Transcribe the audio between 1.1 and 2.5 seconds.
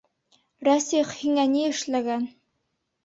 һиңә ни эшләгән?